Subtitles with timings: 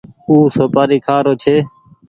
[0.27, 1.55] او سوپآري کآ رو ڇي۔